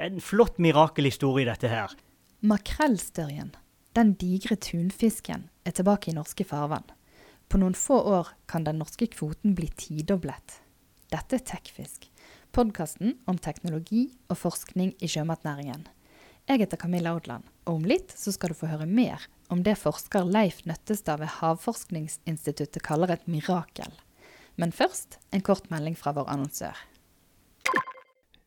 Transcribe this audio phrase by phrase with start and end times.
[0.00, 1.92] Det er en flott mirakelhistorie, dette her.
[2.40, 3.50] Makrellstørjen,
[3.92, 6.86] den digre tunfisken, er tilbake i norske farvann.
[7.52, 10.54] På noen få år kan den norske kvoten bli tidoblet.
[11.12, 12.06] Dette er Tekfisk,
[12.56, 15.84] podkasten om teknologi og forskning i sjømatnæringen.
[16.48, 19.76] Jeg heter Camilla Odland, og om litt så skal du få høre mer om det
[19.82, 23.92] forsker Leif Nøttestad ved Havforskningsinstituttet kaller et mirakel.
[24.56, 26.86] Men først en kort melding fra vår annonsør.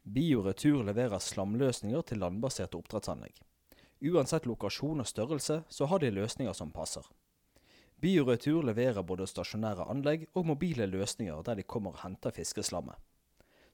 [0.04, 3.38] Bioretur leverer slamløsninger til landbaserte oppdrettsanlegg.
[4.04, 7.06] Uansett lokasjon og størrelse, så har de løsninger som passer.
[8.04, 13.00] Bioretur leverer både stasjonære anlegg og mobile løsninger der de kommer og henter fiskeslammet.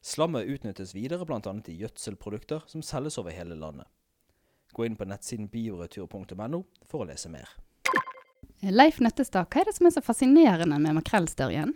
[0.05, 1.41] Slammet utnyttes videre bl.a.
[1.41, 3.89] i gjødselprodukter som selges over hele landet.
[4.73, 7.49] Gå inn på nettsiden bioretur.no for å lese mer.
[8.61, 11.73] Leif Nøttestad, hva er det som er så fascinerende med makrellstørjen?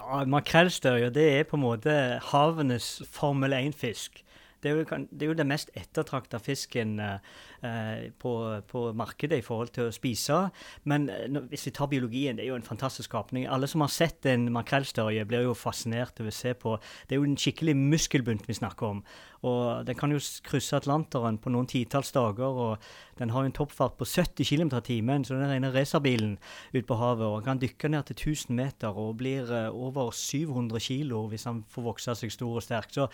[0.00, 1.92] Ja, Makrellstørje det er på en måte
[2.30, 4.22] havenes Formel 1-fisk.
[4.62, 8.32] Det er, jo, det er jo den mest ettertrakta fisken eh, på,
[8.68, 10.40] på, markedet i forhold til å spise.
[10.84, 13.46] Men eh, hvis vi tar biologien, det er jo en fantastisk skapning.
[13.48, 16.76] Alle som har sett en makrellstørje, blir jo fascinert over å se på.
[17.08, 19.04] Det er jo en skikkelig muskelbunt vi snakker om.
[19.48, 22.44] Og Den kan jo krysse Atlanteren på noen titalls dager.
[22.44, 22.78] og
[23.18, 26.38] Den har jo en toppfart på 70 km i timen, så den rene racerbilen
[26.74, 27.26] ute på havet.
[27.26, 31.44] og den kan dykke ned til 1000 meter og blir eh, over 700 kg hvis
[31.44, 32.92] han får vokse seg stor og sterk.
[32.92, 33.08] Så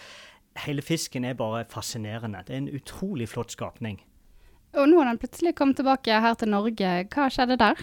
[0.65, 2.45] hele fisken er bare fascinerende.
[2.47, 4.01] Det er en utrolig flott skapning.
[4.77, 6.95] Og nå har den plutselig kommet tilbake her til Norge.
[7.13, 7.81] Hva skjedde der?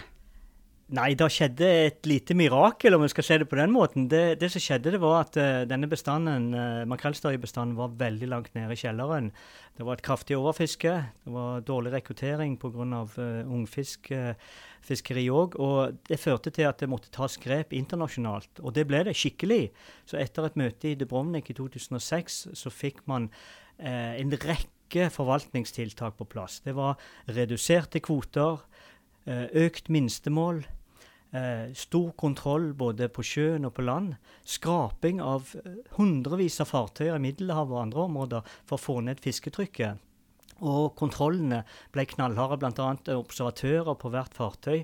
[0.91, 4.09] Nei, det skjedde et lite mirakel, om vi skal se det på den måten.
[4.11, 8.51] Det, det som skjedde, det var at uh, denne bestanden, uh, makrellstørjebestanden, var veldig langt
[8.57, 9.29] nede i kjelleren.
[9.79, 10.91] Det var et kraftig overfiske.
[11.23, 12.99] Det var dårlig rekruttering pga.
[13.15, 15.55] Uh, ungfiskfiskeri uh, òg.
[15.55, 18.59] Og det førte til at det måtte tas grep internasjonalt.
[18.59, 19.69] Og det ble det skikkelig.
[20.03, 26.19] Så etter et møte i Dubrovnik i 2006, så fikk man uh, en rekke forvaltningstiltak
[26.19, 26.59] på plass.
[26.67, 26.99] Det var
[27.31, 28.67] reduserte kvoter,
[29.25, 30.63] økt minstemål
[31.33, 34.11] Eh, stor kontroll både på sjøen og på land.
[34.45, 39.21] Skraping av eh, hundrevis av fartøyer i Middelhavet og andre områder for å få ned
[39.23, 40.03] fisketrykket.
[40.61, 41.63] Og kontrollene
[41.95, 43.17] ble knallharde, bl.a.
[43.17, 44.83] observatører på hvert fartøy.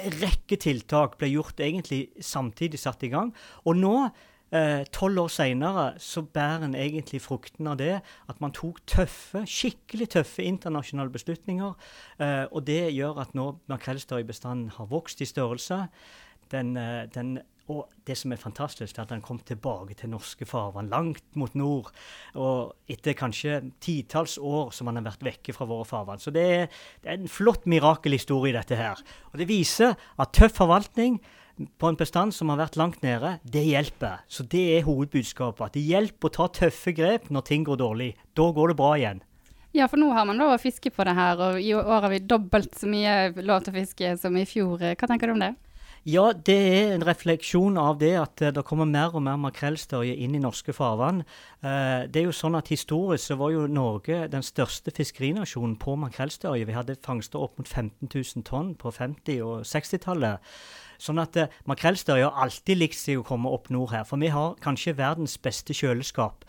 [0.00, 3.34] En rekke tiltak ble gjort egentlig samtidig satt i gang.
[3.68, 4.35] Og nå Eh,
[4.94, 7.96] tolv år seinere så bærer en egentlig frukten av det.
[8.30, 11.74] At man tok tøffe, skikkelig tøffe internasjonale beslutninger.
[12.22, 15.86] Eh, og det gjør at nå makrellstørjebestanden har vokst i størrelse.
[16.52, 20.46] Den, eh, den, og det som er fantastisk, er at den kom tilbake til norske
[20.46, 21.90] farvann, langt mot nord.
[22.34, 26.22] Og etter kanskje titalls år som han har vært vekke fra våre farvann.
[26.22, 26.68] Så det er,
[27.02, 29.02] det er en flott mirakelhistorie, dette her.
[29.32, 31.18] Og det viser at tøff forvaltning
[31.56, 34.22] på en bestand som har vært langt nede, det hjelper.
[34.28, 35.70] Så det er hovedbudskapet.
[35.70, 38.10] At det hjelper å ta tøffe grep når ting går dårlig.
[38.36, 39.22] Da går det bra igjen.
[39.76, 42.08] Ja, for nå har man lov å fiske på det her, og i år har
[42.12, 44.80] vi dobbelt så mye lov til å fiske som i fjor.
[44.80, 45.52] Hva tenker du om det?
[46.06, 50.12] Ja, det er en refleksjon av det at uh, det kommer mer og mer makrellstørje
[50.22, 51.24] inn i norske farvann.
[51.64, 55.96] Uh, det er jo sånn at Historisk så var jo Norge den største fiskerinasjonen på
[56.04, 56.68] makrellstørje.
[56.68, 60.46] Vi hadde fangster opp mot 15 000 tonn på 50- og 60-tallet.
[61.02, 64.06] Sånn at eh, makrellstørje har alltid likt seg å komme opp nord her.
[64.06, 66.46] For vi har kanskje verdens beste kjøleskap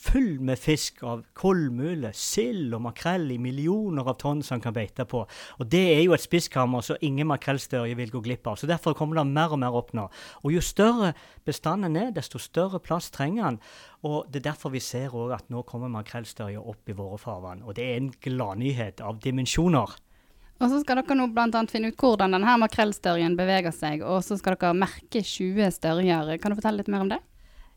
[0.00, 5.04] full med fisk av kolmule, sild og makrell i millioner av tonn som kan beite
[5.08, 5.22] på.
[5.58, 8.56] Og Det er jo et spiskammer som ingen makrellstørje vil gå glipp av.
[8.56, 10.08] Så Derfor kommer det mer og mer opp nå.
[10.44, 13.60] Og Jo større bestanden er, desto større plass trenger han.
[14.02, 17.62] Og Det er derfor vi ser også at nå kommer makrellstørje opp i våre farvann.
[17.62, 19.98] Og det er en gladnyhet av dimensjoner.
[20.60, 21.60] Og så skal dere nå bl.a.
[21.72, 26.36] finne ut hvordan denne makrellstørjen beveger seg, og så skal dere merke 20 størjer.
[26.36, 27.20] Kan du fortelle litt mer om det?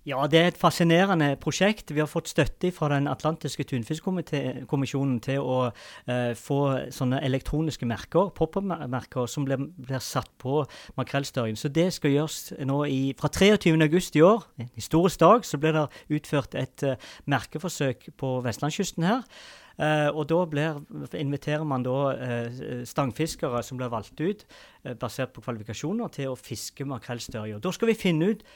[0.03, 1.93] Ja, det er et fascinerende prosjekt.
[1.95, 6.57] Vi har fått støtte fra Den atlantiske tunfiskkommisjonen til å eh, få
[6.91, 10.65] sånne elektroniske merker, pop-up-merker, som blir, blir, satt på
[11.00, 11.55] makrellstørjen.
[11.55, 15.77] Så det skal gjøres nå i, fra 23.8 i år, en historisk dag, så blir
[15.77, 15.85] det
[16.19, 19.23] utført et uh, merkeforsøk på vestlandskysten her.
[19.79, 20.83] Uh, og da blir,
[21.15, 22.59] inviterer man da uh,
[22.91, 24.44] stangfiskere som blir valgt ut,
[24.99, 27.63] basert på kvalifikasjoner, til å fiske makrellstørje.
[27.63, 28.47] Da skal vi finne ut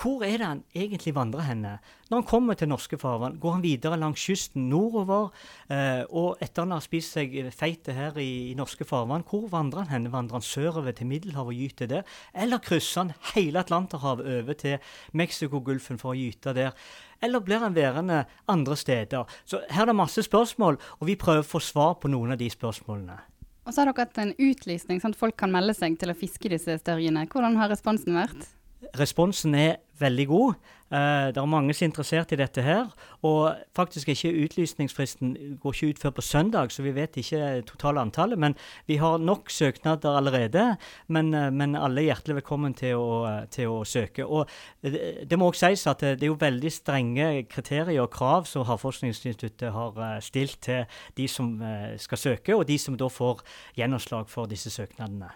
[0.00, 1.72] hvor er det han egentlig vandrer henne?
[2.10, 5.30] Når han kommer til norske farvann, går han videre langs kysten nordover.
[5.70, 9.84] Eh, og etter han har spist seg feite her i, i, norske farvann, hvor vandrer
[9.84, 10.12] han henne?
[10.12, 12.16] Vandrer han sørover til Middelhavet og gyter der?
[12.34, 16.74] Eller krysser han hele Atlanterhavet over til Mexicogolfen for å gyte der?
[17.22, 19.30] Eller blir han værende andre steder?
[19.46, 22.42] Så her er det masse spørsmål, og vi prøver å få svar på noen av
[22.42, 23.20] de spørsmålene.
[23.64, 26.18] Og så har dere hatt en utlysning, sånn at folk kan melde seg til å
[26.18, 27.24] fiske disse størjene.
[27.32, 28.50] Hvordan har responsen vært?
[28.98, 30.54] Responsen er veldig god.
[30.94, 32.90] Uh, det er mange som er interessert i dette her.
[33.26, 38.02] Og faktisk ikke utlysningsfristen går ikke ut før på søndag, så vi vet ikke totale
[38.02, 38.38] antallet.
[38.38, 38.54] Men
[38.86, 40.76] vi har nok søknader allerede.
[41.08, 44.26] Men, uh, men alle er hjertelig velkommen til å, til å søke.
[44.26, 44.50] Og
[44.82, 48.66] det, det må også sies at det er jo veldig strenge kriterier og krav som
[48.68, 50.84] Havforskningsinstituttet har stilt til
[51.16, 51.56] de som
[52.00, 53.42] skal søke, og de som da får
[53.78, 55.30] gjennomslag for disse søknadene.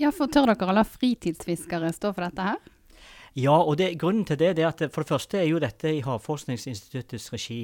[0.00, 2.75] Ja, for Tør dere å la fritidsfiskere stå for dette her?
[3.36, 6.00] Ja, og det, grunnen til det, er at for det første er jo dette i
[6.00, 7.58] Havforskningsinstituttets regi.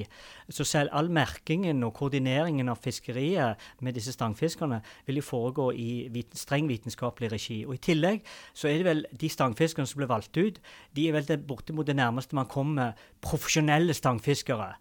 [0.52, 6.10] Så selv all merkingen og koordineringen av fiskeriet med disse stangfiskerne vil jo foregå i
[6.12, 7.56] viten, streng vitenskapelig regi.
[7.64, 8.20] Og I tillegg
[8.52, 10.58] så er det vel de stangfiskerne som ble valgt ut,
[10.92, 12.92] de er vel det bortimot det nærmeste man kommer
[13.24, 14.74] profesjonelle stangfiskere.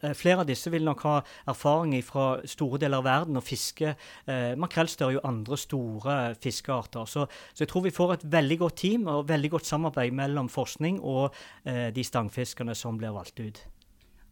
[0.00, 1.14] Eh, flere av disse vil nok ha
[1.52, 7.04] erfaring fra store deler av verden og fiske eh, makrellstørje og andre store fiskearter.
[7.04, 10.37] Så, så jeg tror vi får et veldig godt team og veldig godt samarbeid mellom
[10.38, 11.34] mellom forskning og
[11.66, 13.60] eh, de stangfiskerne som blir valgt ut.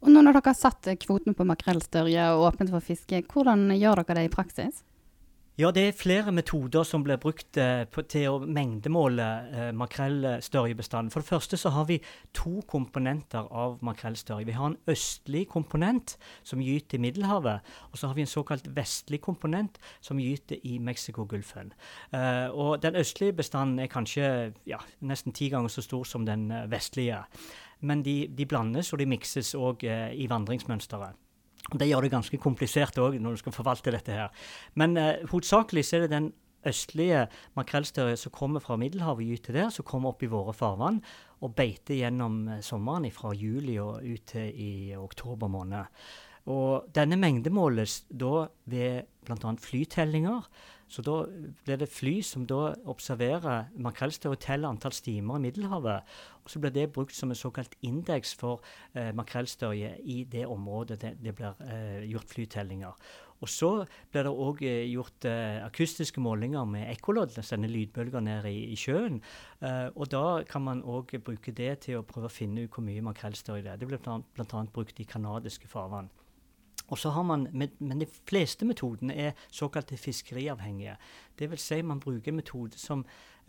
[0.04, 4.04] Og nå når dere har satt kvoten på makrellstørje og åpnet for fiske, hvordan gjør
[4.04, 4.84] dere det i praksis?
[5.56, 11.08] Ja, det er flere metoder som blir brukt eh, til å mengdemåle eh, makrellstørjebestanden.
[11.14, 11.96] For det første så har vi
[12.36, 14.44] to komponenter av makrellstørje.
[14.50, 17.72] Vi har en østlig komponent som gyter i Middelhavet.
[17.88, 21.72] Og så har vi en såkalt vestlig komponent som gyter i Mexicogolfen.
[22.12, 26.50] Eh, og den østlige bestanden er kanskje ja, nesten ti ganger så stor som den
[26.52, 27.24] eh, vestlige.
[27.80, 31.16] Men de, de blandes og de mikses òg i vandringsmønsteret.
[31.74, 34.34] Det gjør det ganske komplisert òg når du skal forvalte dette her.
[34.78, 36.28] Men eh, hovedsakelig så er det den
[36.66, 37.26] østlige
[37.58, 41.00] makrellstørje som kommer fra Middelhavet gyter der, som kommer opp i våre farvann
[41.42, 45.90] og beiter gjennom eh, sommeren fra juli og ut til i oktober måned.
[46.46, 49.52] Og denne mengden måles da ved bl.a.
[49.58, 50.46] flytellinger.
[50.86, 51.24] Så da
[51.66, 56.06] blir det fly som da observerer makrellstørje og teller antall stimer i Middelhavet.
[56.46, 58.62] Og så blir det brukt som en såkalt indeks for
[58.94, 63.08] eh, makrellstørje i det området det, det blir eh, gjort flytellinger.
[63.43, 63.70] Og så
[64.12, 68.78] blir det òg eh, gjort eh, akustiske målinger med ekkolodd, sende lydbølger ned i, i
[68.78, 69.19] sjøen.
[69.60, 72.87] Eh, og da kan man òg bruke det til å prøve å finne ut hvor
[72.87, 73.82] mye makrellstørje det er.
[73.82, 74.62] Det blir bl.a.
[74.72, 76.12] brukt i kanadiske farvann.
[76.87, 80.94] Og så har man, Men de fleste metodene er såkalte fiskeriavhengige.
[81.38, 81.70] Dvs.
[81.70, 83.04] Si man bruker en metode som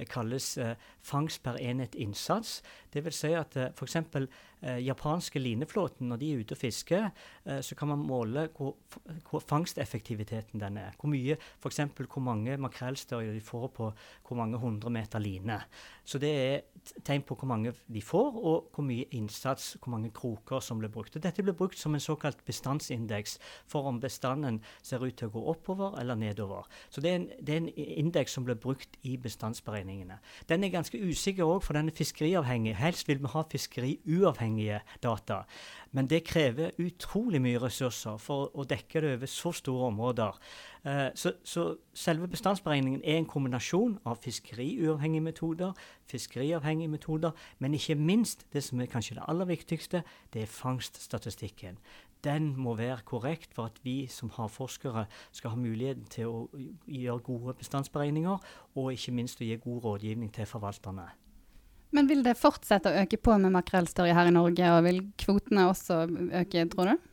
[0.06, 2.62] kalles eh, fangst per enhet innsats.
[2.94, 3.24] Dvs.
[3.24, 3.98] Si at eh, f.eks.
[4.62, 7.12] Eh, japanske lineflåten, når de er ute og fisker,
[7.46, 8.74] eh, så kan man måle hvor,
[9.30, 10.96] hvor fangsteffektiviteten den er.
[10.98, 11.82] Hvor mye, f.eks.
[11.98, 13.92] hvor mange makrellstørjer de får på
[14.28, 15.60] hvor mange hundre meter line.
[16.04, 16.62] Så det er
[17.06, 20.90] tegn på hvor mange de får, og hvor mye innsats, hvor mange kroker som blir
[20.90, 21.16] brukt.
[21.16, 23.38] Og dette blir brukt som en såkalt bestandsindeks
[23.70, 26.66] for om bestanden ser ut til å gå oppover eller nedover.
[26.90, 30.20] Så det er en, det er en indeks som blir brukt i bestandsberegningene.
[30.50, 32.76] Den er ganske usikker òg, for den er fiskeriavhengig.
[32.76, 35.42] Helst vil vi ha fiskeriuavhengige data.
[35.92, 40.40] Men det krever utrolig mye ressurser for å dekke det over så store områder.
[40.88, 45.74] Uh, så, så, selve bestandsberegningen er en kombinasjon av fiskeriuavhengige metoder,
[46.08, 50.04] fiskeriavhengige metoder, men ikke minst det som er kanskje det aller viktigste,
[50.34, 51.82] det er fangststatistikken
[52.28, 56.42] den må være korrekt for at vi som havforskere skal ha muligheten til å
[56.86, 58.44] gjøre gode bestandsberegninger,
[58.76, 61.08] og ikke minst å gi god rådgivning til forvalterne.
[61.96, 65.70] Men vil det fortsette å øke på med makrellstørje her i Norge, og vil kvotene
[65.72, 66.04] også
[66.42, 67.08] øke, tror du?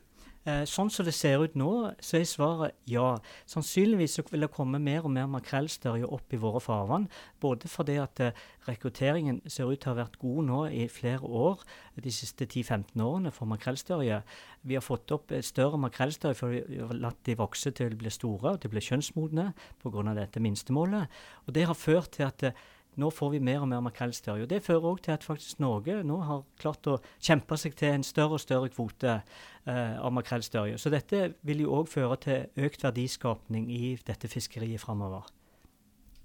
[0.45, 1.71] Eh, sånn som det ser ut nå,
[2.05, 3.15] så er svaret ja.
[3.49, 7.07] Sannsynligvis vil det komme mer og mer makrellstørje opp i våre farvann.
[7.41, 8.37] Både fordi at eh,
[8.69, 11.65] rekrutteringen ser ut til å ha vært god nå i flere år,
[11.97, 14.21] de siste 10-15 årene for makrellstørje.
[14.69, 18.13] Vi har fått opp større makrellstørje for vi har latt de vokse til de blir
[18.13, 20.07] store og til de blir kjønnsmodne pga.
[20.13, 21.09] dette minstemålet.
[21.47, 22.65] Og det har ført til at eh,
[23.01, 24.49] nå får vi mer og mer makrellstørje.
[24.51, 28.07] Det fører òg til at faktisk Norge nå har klart å kjempe seg til en
[28.07, 30.79] større og større kvote eh, av makrellstørje.
[30.81, 35.27] Så dette vil jo òg føre til økt verdiskapning i dette fiskeriet framover.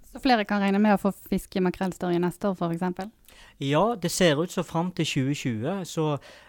[0.10, 3.10] Så flere kan regne med å få fiske makrellstørje neste år f.eks.?
[3.60, 5.84] Ja, det ser ut som fram til 2020.
[5.86, 6.06] Så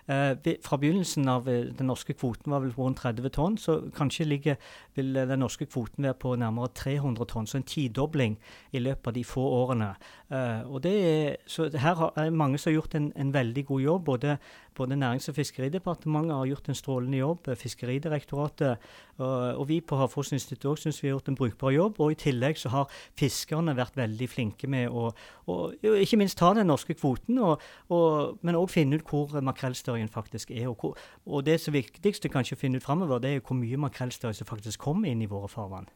[0.06, 4.28] eh, fra begynnelsen av eh, den norske kvoten var vel rundt 30 tonn, så kanskje
[4.30, 4.56] ligger,
[4.94, 7.50] vil den norske kvoten være på nærmere 300 tonn.
[7.50, 8.38] Så en tidobling
[8.72, 9.92] i løpet av de få årene.
[10.30, 13.80] Eh, og det er, så her er mange som har gjort en, en veldig god
[13.80, 14.04] jobb.
[14.04, 14.36] Både,
[14.76, 17.48] både Nærings- og fiskeridepartementet har gjort en strålende jobb.
[17.48, 18.76] Eh, Fiskeridirektoratet
[19.18, 21.98] og, og vi på Havforskningsinstituttet òg syns vi har gjort en brukbar jobb.
[22.00, 25.10] Og i tillegg så har fiskerne vært veldig flinke med å,
[25.50, 30.12] og, ikke minst ta den norske kvoten, og, og, men òg finne ut hvor makrellstørjen
[30.14, 30.70] faktisk er.
[30.70, 30.94] Hvor,
[31.26, 34.50] og det som viktigste kanskje å finne ut framover, det er hvor mye makrellstørje som
[34.50, 35.90] faktisk kommer inn i våre farvann.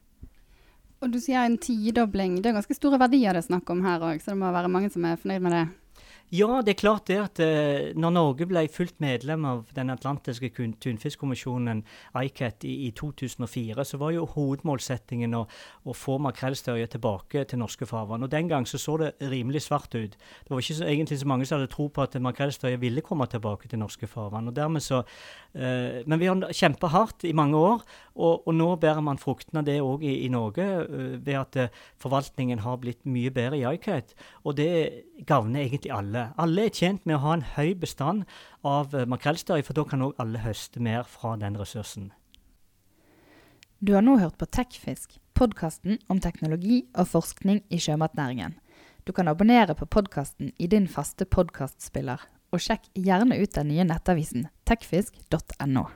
[1.03, 2.39] Og du sier en tidobling.
[2.41, 4.71] Det er ganske store verdier det er snakk om her òg, så det må være
[4.73, 5.65] mange som er fornøyd med det?
[6.35, 10.49] Ja, det er klart det at uh, når Norge ble fullt medlem av Den atlantiske
[10.83, 11.85] tunfiskkommisjonen,
[12.17, 15.45] ICAT, i, i 2004, så var jo hovedmålsettingen å,
[15.85, 18.27] å få makrellstørje tilbake til norske farvann.
[18.27, 20.17] Og Den gang så, så det rimelig svart ut.
[20.17, 23.29] Det var ikke så, egentlig så mange som hadde tro på at makrellstørje ville komme
[23.31, 24.51] tilbake til norske farvann.
[24.51, 25.05] og dermed så,
[25.55, 27.85] Uh, Men vi har kjempa hardt i mange år,
[28.17, 31.77] og, og nå bærer man fruktene av det òg i, i Norge, uh, ved at
[32.03, 34.17] forvaltningen har blitt mye bedre i ICAT.
[34.43, 34.73] Og det
[35.29, 36.24] gagner egentlig alle.
[36.41, 38.25] Alle er tjent med å ha en høy bestand
[38.67, 42.11] av eh, makrellstørje, for da kan òg alle høste mer fra den ressursen.
[43.85, 48.55] Du har nå hørt på Tekfisk, podkasten om teknologi og forskning i sjømatnæringen.
[49.05, 52.23] Du kan abonnere på podkasten i din faste podkastspiller,
[52.55, 55.89] og sjekk gjerne ut den nye nettavisen tekfisk.no.